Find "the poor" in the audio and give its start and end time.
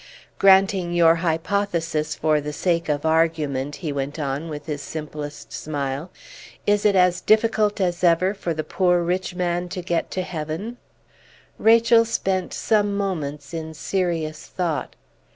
8.51-9.03